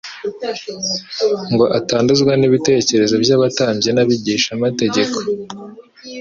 ngo 1.53 1.65
atanduzwa 1.79 2.31
n’ibitekerezo 2.37 3.15
by’abatambyi 3.23 3.89
n’abigishamategeko 3.93 5.17